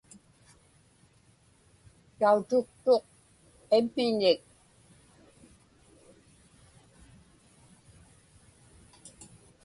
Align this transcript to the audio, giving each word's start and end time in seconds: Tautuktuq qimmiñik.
Tautuktuq 2.19 3.03
qimmiñik. 3.69 4.39